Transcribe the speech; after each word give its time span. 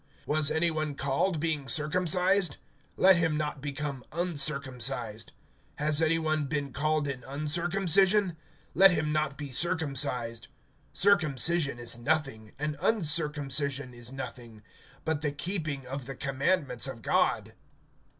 (18)Was 0.27 0.49
any 0.49 0.71
one 0.71 0.95
called 0.95 1.39
being 1.39 1.67
circumcised? 1.67 2.57
Let 2.97 3.17
him 3.17 3.37
not 3.37 3.61
become 3.61 4.03
uncircumcised. 4.11 5.31
Has 5.75 6.01
any 6.01 6.17
one 6.17 6.45
been 6.47 6.73
called 6.73 7.07
in 7.07 7.23
uncircumcision? 7.23 8.35
Let 8.73 8.89
him 8.89 9.11
not 9.11 9.37
be 9.37 9.51
circumcised. 9.51 10.47
(19)Circumcision 10.95 11.77
is 11.77 11.99
nothing, 11.99 12.53
and 12.57 12.77
uncircumcision 12.81 13.93
is 13.93 14.11
nothing; 14.11 14.63
but 15.05 15.21
the 15.21 15.31
keeping 15.31 15.85
of 15.85 16.05
the 16.07 16.15
commandments 16.15 16.87
of 16.87 17.03
God. 17.03 17.53